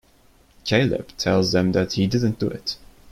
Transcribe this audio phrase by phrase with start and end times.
[0.65, 2.75] Caleb tells them that he didn't do it.